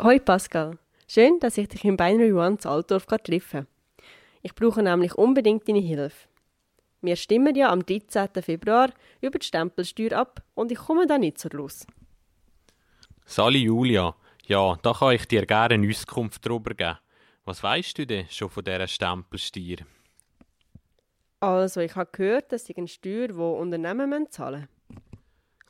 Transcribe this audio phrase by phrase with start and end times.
[0.00, 3.66] Hoi Pascal, schön, dass ich dich im Binary One zu Altdorf treffe.
[4.42, 6.28] Ich brauche nämlich unbedingt deine Hilfe.
[7.02, 8.28] Wir stimmen ja am 13.
[8.40, 8.90] Februar
[9.20, 11.84] über die Stempelsteuer ab und ich komme da nicht zur Schluss.
[13.26, 14.14] Sali Julia,
[14.46, 16.98] ja, da kann ich dir gerne eine Auskunft darüber geben.
[17.44, 19.78] Was weißt du denn schon von dieser Stempelsteuer?
[21.40, 24.77] Also, ich habe gehört, dass sie eine Steuer, die Unternehmen zahlen müssen.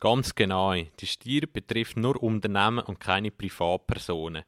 [0.01, 0.75] Ganz genau.
[0.75, 4.45] Die Steuer betrifft nur Unternehmen und keine Privatpersonen.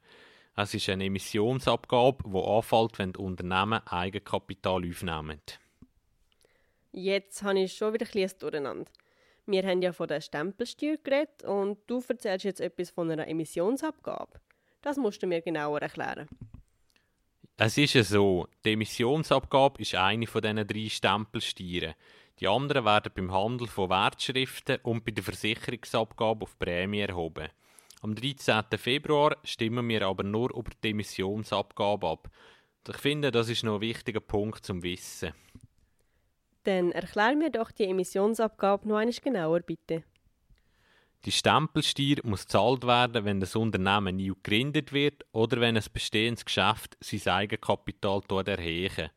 [0.56, 5.40] Es ist eine Emissionsabgabe, die anfällt, wenn die Unternehmen Eigenkapital aufnehmen.
[6.92, 8.90] Jetzt habe ich schon wieder ein bisschen durcheinander.
[9.46, 14.40] Wir haben ja von der Stempelsteuer geredet und du erzählst jetzt etwas von einer Emissionsabgabe.
[14.82, 16.28] Das musst du mir genauer erklären.
[17.62, 21.92] Es ist ja so, die Emissionsabgabe ist eine von diesen drei Stempelsteuern.
[22.38, 27.50] Die anderen werden beim Handel von Wertschriften und bei der Versicherungsabgabe auf Prämie erhoben.
[28.00, 28.64] Am 13.
[28.78, 32.30] Februar stimmen wir aber nur über die Emissionsabgabe ab.
[32.88, 35.34] Ich finde, das ist noch ein wichtiger Punkt zum Wissen.
[36.62, 40.04] Dann erklär mir doch die Emissionsabgabe noch einmal genauer, bitte.
[41.26, 46.46] Die Stempelsteuer muss gezahlt werden, wenn das Unternehmen neu gegründet wird oder wenn ein bestehendes
[46.46, 49.10] Geschäft sein Eigenkapital erheben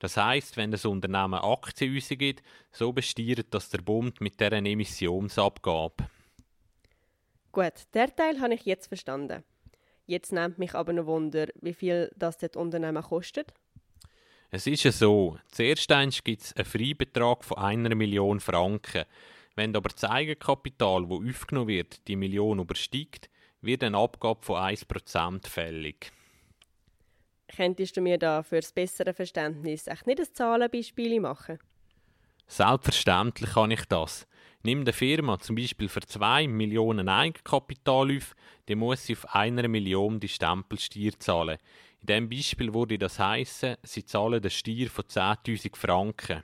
[0.00, 6.08] Das heißt, wenn das Unternehmen Aktien rausgibt, so besteuert das der Bund mit dieser Emissionsabgabe.
[7.52, 9.44] Gut, der Teil habe ich jetzt verstanden.
[10.04, 13.54] Jetzt nimmt mich aber noch Wunder, wie viel das das Unternehmen kostet.
[14.50, 15.88] Es ist ja so, zuerst
[16.24, 19.04] gibt es einen Freibetrag von einer Million Franken.
[19.56, 23.30] Wenn aber das Eigenkapital, das aufgenommen wird, die Million übersteigt,
[23.62, 26.12] wird eine Abgabe von 1% fällig.
[27.48, 31.58] Könntest du mir da für das bessere Verständnis echt nicht ein Zahlenbeispiel machen?
[32.46, 34.26] Selbstverständlich kann ich das.
[34.62, 38.34] Nimm eine Firma zum Beispiel für 2 Millionen Eigenkapital auf,
[38.66, 41.58] dann muss sie auf einer Million die Stempelsteuer zahlen.
[42.02, 46.42] In diesem Beispiel würde das heißen, sie zahlen eine Steuer von 10.000 Franken.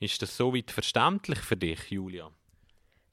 [0.00, 2.30] Ist das soweit verständlich für dich, Julia?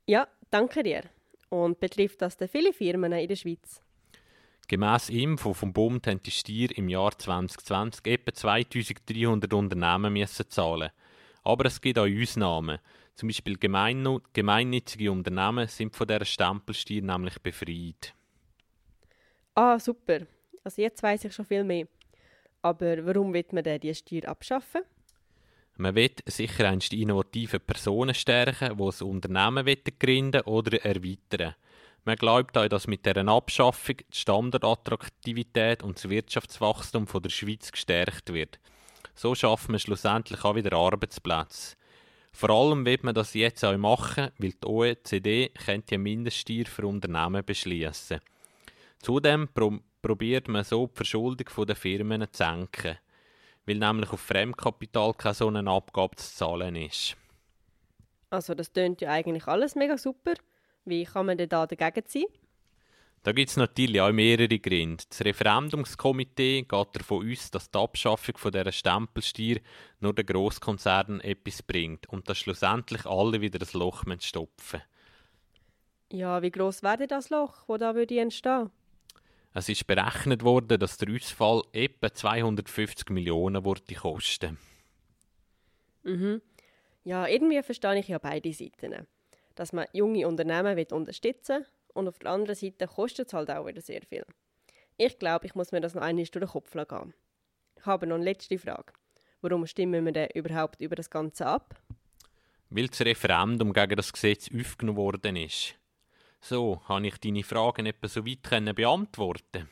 [0.05, 1.03] Ja, danke dir.
[1.49, 3.81] Und betrifft das denn viele Firmen in der Schweiz?
[4.67, 10.91] Gemäss Info vom Bund haben die Steuer im Jahr 2020 etwa 2300 Unternehmen müssen zahlen.
[11.43, 12.79] Aber es gibt auch Ausnahmen.
[13.15, 18.15] Zum Beispiel gemeinnützige Unternehmen sind von dieser Stempelsteuer nämlich befreit.
[19.53, 20.19] Ah, super.
[20.63, 21.87] Also jetzt weiß ich schon viel mehr.
[22.61, 24.83] Aber warum wird man denn diese Steuer abschaffen?
[25.81, 29.65] Man will sicher einst innovative Personen stärken, die ein Unternehmen
[29.97, 31.55] gründen oder erweitern.
[32.05, 38.31] Man glaubt auch, dass mit deren Abschaffung die Standortattraktivität und das Wirtschaftswachstum der Schweiz gestärkt
[38.31, 38.59] wird.
[39.15, 41.75] So schafft man schlussendlich auch wieder Arbeitsplätze.
[42.31, 45.51] Vor allem wird man das jetzt auch machen, weil die OECD
[45.89, 48.19] die Mindeststeuer für Unternehmen beschließen.
[48.99, 49.49] Zudem
[50.03, 52.99] probiert man so die Verschuldung der Firmen zu senken,
[53.65, 57.15] weil nämlich auf Fremdkapital keine so eine Abgabe zu zahlen ist.
[58.29, 60.33] Also das tönt ja eigentlich alles mega super.
[60.85, 62.25] Wie kann man denn da dagegen sein?
[63.23, 65.03] Da gibt es natürlich auch mehrere Gründe.
[65.07, 69.57] Das Referendumskomitee geht davon aus, dass die Abschaffung von dieser Stempelsteuer
[69.99, 74.81] nur den Grosskonzernen etwas bringt und dass schlussendlich alle wieder das Loch stopfen
[76.11, 78.71] Ja, wie groß wäre das Loch, wo da würde entstehen?
[79.53, 84.57] Es ist berechnet worden, dass der Ausfall etwa 250 Millionen würde kosten.
[86.03, 86.41] Mhm.
[87.03, 89.07] Ja, irgendwie verstehe ich ja beide Seiten.
[89.55, 93.67] Dass man junge Unternehmen will unterstützen und auf der anderen Seite kostet es halt auch
[93.67, 94.25] wieder sehr viel.
[94.97, 97.13] Ich glaube, ich muss mir das noch einmal durch den Kopf gehen.
[97.75, 98.93] Ich habe noch eine letzte Frage.
[99.41, 101.75] Warum stimmen wir denn überhaupt über das Ganze ab?
[102.69, 105.75] Weil das Referendum gegen das Gesetz aufgenommen worden ist.
[106.43, 109.69] So, habe ich deine Fragen etwa so weit können beantworten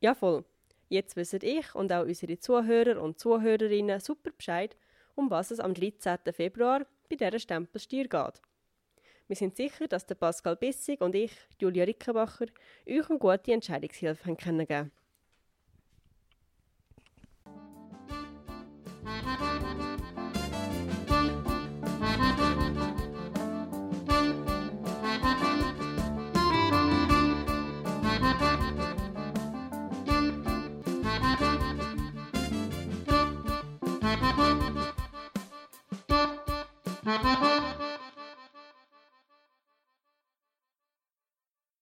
[0.00, 0.44] Ja, voll.
[0.88, 4.76] Jetzt wissen ich und auch unsere Zuhörer und Zuhörerinnen super Bescheid,
[5.14, 6.18] um was es am 13.
[6.32, 8.42] Februar bei dieser Stempelsteuer geht.
[9.28, 12.46] Wir sind sicher, dass der Pascal Bissig und ich, Julia Rickenbacher,
[12.88, 14.90] euch eine gute Entscheidungshilfe haben können geben
[34.20, 34.47] Bye.